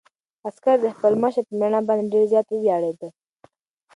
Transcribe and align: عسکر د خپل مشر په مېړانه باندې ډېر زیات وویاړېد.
عسکر 0.47 0.77
د 0.81 0.87
خپل 0.95 1.13
مشر 1.23 1.43
په 1.47 1.53
مېړانه 1.59 1.87
باندې 1.87 2.11
ډېر 2.13 2.23
زیات 2.31 2.47
وویاړېد. 2.49 3.01